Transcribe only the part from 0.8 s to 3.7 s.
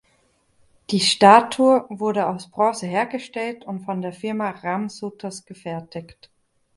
Die Statue wurde aus Bronze hergestellt